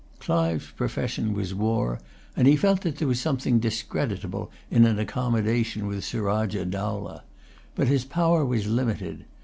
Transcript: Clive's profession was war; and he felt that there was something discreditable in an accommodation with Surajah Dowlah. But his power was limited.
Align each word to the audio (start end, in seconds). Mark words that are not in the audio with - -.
Clive's 0.17 0.71
profession 0.71 1.31
was 1.33 1.53
war; 1.53 1.99
and 2.35 2.47
he 2.47 2.55
felt 2.55 2.81
that 2.81 2.97
there 2.97 3.07
was 3.07 3.19
something 3.21 3.59
discreditable 3.59 4.49
in 4.71 4.83
an 4.87 4.97
accommodation 4.97 5.85
with 5.85 6.03
Surajah 6.03 6.65
Dowlah. 6.65 7.21
But 7.75 7.87
his 7.87 8.03
power 8.03 8.43
was 8.43 8.65
limited. 8.65 9.25